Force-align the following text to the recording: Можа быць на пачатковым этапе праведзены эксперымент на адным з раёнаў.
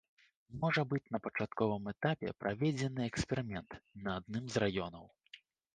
Можа 0.63 0.81
быць 0.93 1.11
на 1.15 1.19
пачатковым 1.25 1.83
этапе 1.93 2.33
праведзены 2.41 3.01
эксперымент 3.11 3.81
на 4.07 4.21
адным 4.23 4.45
з 4.55 4.67
раёнаў. 4.67 5.05